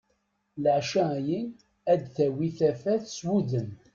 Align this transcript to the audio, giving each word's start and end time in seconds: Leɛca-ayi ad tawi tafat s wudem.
Leɛca-ayi 0.63 1.39
ad 1.91 2.01
tawi 2.15 2.47
tafat 2.57 3.03
s 3.17 3.19
wudem. 3.27 3.69